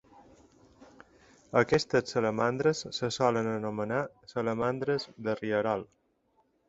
Aquestes 1.61 2.13
salamandres 2.15 2.81
se 3.01 3.11
solen 3.19 3.51
anomenar 3.55 4.03
"salamandres 4.35 5.07
de 5.29 5.37
rierol". 5.43 5.85